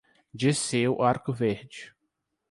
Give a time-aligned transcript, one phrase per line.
[0.33, 1.93] Dirceu Arcoverde